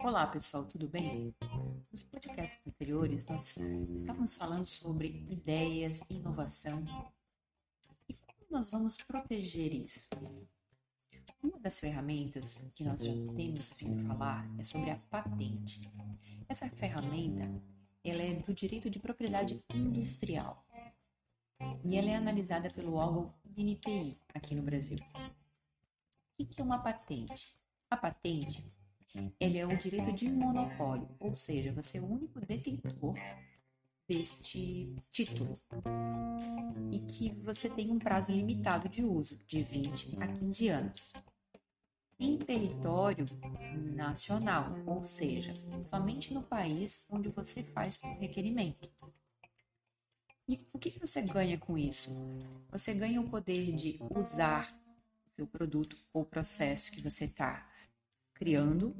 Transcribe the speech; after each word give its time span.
Olá 0.00 0.26
pessoal, 0.26 0.64
tudo 0.64 0.88
bem? 0.88 1.32
Nos 1.92 2.02
podcasts 2.02 2.66
anteriores 2.66 3.24
nós 3.26 3.56
estávamos 3.56 4.34
falando 4.34 4.64
sobre 4.64 5.24
ideias, 5.30 6.00
inovação 6.10 6.82
e 8.08 8.14
como 8.14 8.46
nós 8.50 8.70
vamos 8.70 8.96
proteger 8.96 9.72
isso. 9.72 10.08
Uma 11.40 11.60
das 11.60 11.78
ferramentas 11.78 12.66
que 12.74 12.82
nós 12.82 13.00
já 13.00 13.12
temos 13.36 13.72
vindo 13.74 14.04
falar 14.08 14.48
é 14.58 14.64
sobre 14.64 14.90
a 14.90 14.96
patente. 14.96 15.88
Essa 16.48 16.68
ferramenta 16.70 17.48
ela 18.02 18.22
é 18.22 18.34
do 18.34 18.52
direito 18.52 18.90
de 18.90 18.98
propriedade 18.98 19.62
industrial 19.72 20.66
e 21.92 21.98
ela 21.98 22.08
é 22.08 22.16
analisada 22.16 22.70
pelo 22.70 22.94
órgão 22.94 23.34
INPI 23.54 24.18
aqui 24.32 24.54
no 24.54 24.62
Brasil. 24.62 24.96
O 26.40 26.46
que 26.46 26.58
é 26.58 26.64
uma 26.64 26.78
patente? 26.78 27.54
A 27.90 27.96
patente 27.98 28.64
ele 29.38 29.58
é 29.58 29.66
o 29.66 29.76
direito 29.76 30.10
de 30.10 30.26
monopólio, 30.26 31.06
ou 31.20 31.34
seja, 31.34 31.70
você 31.70 31.98
é 31.98 32.00
o 32.00 32.06
único 32.06 32.40
detentor 32.40 33.14
deste 34.08 34.96
título 35.10 35.60
e 36.90 36.98
que 37.00 37.30
você 37.44 37.68
tem 37.68 37.90
um 37.90 37.98
prazo 37.98 38.32
limitado 38.32 38.88
de 38.88 39.04
uso, 39.04 39.36
de 39.46 39.62
20 39.62 40.16
a 40.18 40.28
15 40.28 40.68
anos. 40.68 41.12
Em 42.18 42.38
território 42.38 43.26
nacional, 43.94 44.74
ou 44.86 45.04
seja, 45.04 45.52
somente 45.90 46.32
no 46.32 46.42
país 46.42 47.06
onde 47.10 47.28
você 47.28 47.62
faz 47.62 47.98
por 47.98 48.16
requerimento. 48.16 48.88
E 50.48 50.66
o 50.72 50.78
que 50.78 50.98
você 50.98 51.22
ganha 51.22 51.56
com 51.56 51.78
isso? 51.78 52.10
Você 52.70 52.92
ganha 52.92 53.20
o 53.20 53.28
poder 53.28 53.72
de 53.74 53.98
usar 54.16 54.76
o 55.26 55.30
seu 55.36 55.46
produto 55.46 55.96
ou 56.12 56.24
processo 56.24 56.90
que 56.90 57.00
você 57.00 57.26
está 57.26 57.70
criando, 58.34 58.94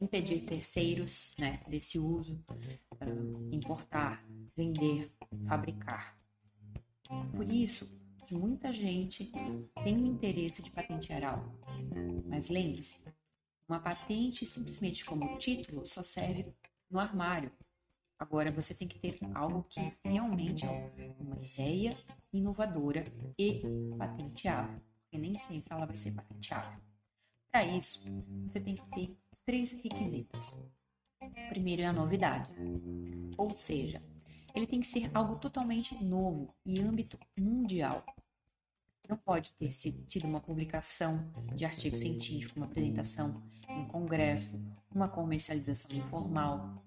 impedir 0.00 0.42
terceiros 0.42 1.34
né, 1.38 1.62
desse 1.68 1.98
uso, 1.98 2.44
uh, 2.50 3.54
importar, 3.54 4.24
vender, 4.56 5.12
fabricar. 5.48 6.18
Por 7.34 7.50
isso 7.50 7.88
que 8.26 8.34
muita 8.34 8.72
gente 8.72 9.32
tem 9.82 9.96
o 9.96 10.06
interesse 10.06 10.62
de 10.62 10.70
patentear 10.70 11.24
algo. 11.24 11.52
Mas 12.26 12.48
lembre-se, 12.48 13.02
uma 13.68 13.80
patente 13.80 14.46
simplesmente 14.46 15.04
como 15.04 15.38
título 15.38 15.86
só 15.86 16.02
serve 16.02 16.54
no 16.90 16.98
armário. 16.98 17.50
Agora 18.20 18.52
você 18.52 18.74
tem 18.74 18.86
que 18.86 18.98
ter 18.98 19.18
algo 19.34 19.64
que 19.64 19.80
realmente 20.04 20.66
é 20.66 21.14
uma 21.18 21.38
ideia 21.42 21.96
inovadora 22.30 23.02
e 23.38 23.62
patenteável, 23.96 24.78
porque 25.00 25.16
nem 25.16 25.38
sempre 25.38 25.72
ela 25.72 25.86
vai 25.86 25.96
ser 25.96 26.12
patenteável. 26.12 26.78
Para 27.50 27.64
isso, 27.64 28.04
você 28.46 28.60
tem 28.60 28.74
que 28.74 28.86
ter 28.90 29.16
três 29.46 29.72
requisitos. 29.72 30.54
O 31.22 31.48
primeiro 31.48 31.80
é 31.80 31.86
a 31.86 31.94
novidade, 31.94 32.52
ou 33.38 33.54
seja, 33.54 34.02
ele 34.54 34.66
tem 34.66 34.80
que 34.80 34.86
ser 34.86 35.10
algo 35.14 35.36
totalmente 35.36 35.94
novo 36.04 36.54
e 36.66 36.78
âmbito 36.78 37.18
mundial. 37.38 38.04
Não 39.08 39.16
pode 39.16 39.54
ter 39.54 39.70
tido 40.06 40.26
uma 40.26 40.40
publicação 40.40 41.32
de 41.54 41.64
artigo 41.64 41.96
científico, 41.96 42.60
uma 42.60 42.66
apresentação 42.66 43.42
em 43.66 43.86
congresso, 43.88 44.50
uma 44.94 45.08
comercialização 45.08 45.90
informal. 45.96 46.84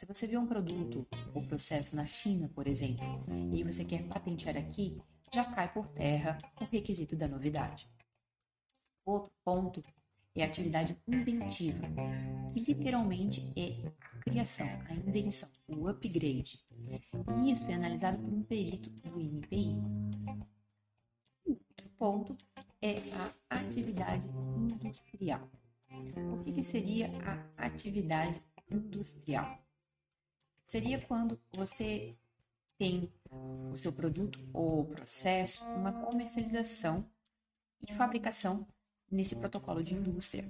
Se 0.00 0.06
você 0.06 0.26
vê 0.26 0.38
um 0.38 0.46
produto 0.46 1.06
ou 1.34 1.42
processo 1.42 1.94
na 1.94 2.06
China, 2.06 2.48
por 2.54 2.66
exemplo, 2.66 3.04
e 3.52 3.62
você 3.62 3.84
quer 3.84 4.02
patentear 4.08 4.56
aqui, 4.56 4.98
já 5.30 5.44
cai 5.44 5.70
por 5.70 5.88
terra 5.88 6.38
o 6.58 6.64
requisito 6.64 7.14
da 7.14 7.28
novidade. 7.28 7.86
Outro 9.04 9.30
ponto 9.44 9.84
é 10.34 10.42
a 10.42 10.46
atividade 10.46 10.98
inventiva, 11.06 11.86
que 12.50 12.60
literalmente 12.60 13.52
é 13.54 13.86
a 13.88 14.18
criação, 14.20 14.66
a 14.88 14.94
invenção, 14.94 15.50
o 15.68 15.86
upgrade. 15.86 16.64
E 17.44 17.52
isso 17.52 17.66
é 17.66 17.74
analisado 17.74 18.22
por 18.22 18.32
um 18.32 18.42
perito 18.42 18.88
do 18.88 19.20
INPI. 19.20 19.76
Outro 21.44 21.88
ponto 21.98 22.38
é 22.80 22.94
a 23.50 23.58
atividade 23.58 24.26
industrial. 24.56 25.46
O 26.40 26.42
que, 26.42 26.54
que 26.54 26.62
seria 26.62 27.10
a 27.58 27.66
atividade 27.66 28.42
industrial? 28.70 29.69
Seria 30.70 31.04
quando 31.04 31.36
você 31.52 32.16
tem 32.78 33.12
o 33.28 33.76
seu 33.78 33.92
produto 33.92 34.38
ou 34.54 34.86
processo, 34.86 35.64
uma 35.64 35.92
comercialização 35.92 37.04
e 37.80 37.92
fabricação 37.92 38.64
nesse 39.10 39.34
protocolo 39.34 39.82
de 39.82 39.94
indústria. 39.94 40.48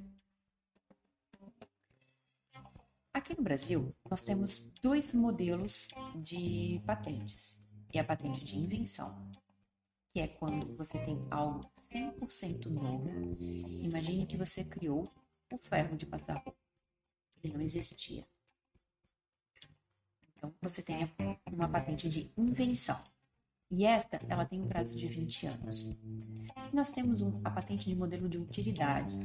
Aqui 3.15 3.35
no 3.35 3.43
Brasil, 3.43 3.97
nós 4.11 4.21
temos 4.21 4.71
dois 4.83 5.11
modelos 5.15 5.89
de 6.17 6.83
patentes. 6.85 7.59
É 7.91 8.01
a 8.01 8.05
patente 8.05 8.45
de 8.45 8.59
invenção, 8.59 9.27
que 10.13 10.21
é 10.21 10.29
quando 10.29 10.77
você 10.77 10.99
tem 10.99 11.27
algo 11.31 11.61
100% 11.91 12.67
novo. 12.67 13.09
Imagine 13.41 14.27
que 14.27 14.37
você 14.37 14.65
criou 14.65 15.11
o 15.51 15.57
ferro 15.57 15.97
de 15.97 16.05
passar 16.05 16.35
roupa. 16.45 16.61
Ele 17.43 17.55
não 17.55 17.63
existia. 17.63 18.29
Então, 20.41 20.55
você 20.63 20.81
tem 20.81 21.07
uma 21.53 21.69
patente 21.69 22.09
de 22.09 22.33
invenção. 22.35 22.99
E 23.71 23.85
esta, 23.85 24.19
ela 24.27 24.47
tem 24.47 24.63
um 24.63 24.67
prazo 24.67 24.97
de 24.97 25.07
20 25.07 25.47
anos. 25.47 25.85
E 25.85 26.75
nós 26.75 26.89
temos 26.89 27.21
um, 27.21 27.43
a 27.45 27.51
patente 27.51 27.87
de 27.87 27.95
modelo 27.95 28.27
de 28.27 28.39
utilidade, 28.39 29.19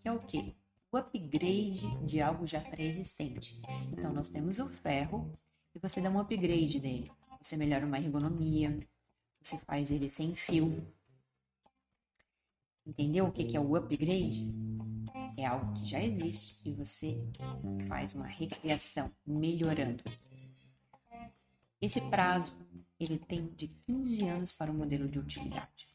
que 0.00 0.06
é 0.06 0.12
o 0.12 0.20
quê? 0.20 0.54
O 0.92 0.96
upgrade 0.96 1.88
de 2.06 2.22
algo 2.22 2.46
já 2.46 2.60
pré-existente. 2.60 3.60
Então, 3.90 4.12
nós 4.12 4.28
temos 4.28 4.60
o 4.60 4.68
ferro 4.68 5.36
e 5.74 5.80
você 5.80 6.00
dá 6.00 6.08
um 6.08 6.20
upgrade 6.20 6.78
dele. 6.78 7.10
Você 7.42 7.56
melhora 7.56 7.84
uma 7.84 7.98
ergonomia, 7.98 8.78
você 9.42 9.58
faz 9.58 9.90
ele 9.90 10.08
sem 10.08 10.36
fio. 10.36 10.86
Entendeu 12.86 13.26
o 13.26 13.32
que 13.32 13.56
é 13.56 13.60
o 13.60 13.74
upgrade? 13.74 14.54
É 15.36 15.46
algo 15.46 15.72
que 15.72 15.84
já 15.84 16.00
existe 16.00 16.60
e 16.64 16.74
você 16.74 17.18
faz 17.88 18.14
uma 18.14 18.26
recriação, 18.26 19.10
melhorando. 19.26 20.04
Esse 21.80 22.00
prazo 22.02 22.52
ele 22.98 23.18
tem 23.18 23.46
de 23.54 23.68
15 23.68 24.28
anos 24.28 24.52
para 24.52 24.70
o 24.70 24.74
modelo 24.74 25.08
de 25.08 25.18
utilidade. 25.18 25.88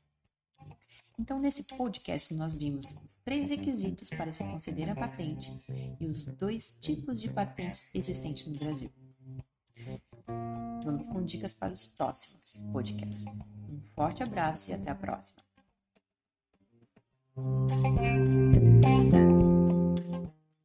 Então, 1.17 1.39
nesse 1.39 1.63
podcast, 1.63 2.33
nós 2.33 2.57
vimos 2.57 2.93
os 3.03 3.15
três 3.23 3.49
requisitos 3.49 4.09
para 4.09 4.33
se 4.33 4.43
conceder 4.43 4.89
a 4.89 4.95
patente 4.95 5.49
e 5.99 6.07
os 6.07 6.23
dois 6.23 6.75
tipos 6.81 7.21
de 7.21 7.29
patentes 7.29 7.87
existentes 7.93 8.45
no 8.47 8.57
Brasil. 8.57 8.91
Vamos 10.83 11.05
com 11.05 11.23
dicas 11.23 11.53
para 11.53 11.73
os 11.73 11.85
próximos 11.85 12.59
podcasts. 12.73 13.25
Um 13.69 13.81
forte 13.95 14.23
abraço 14.23 14.71
e 14.71 14.73
até 14.73 14.91
a 14.91 14.95
próxima. 14.95 15.41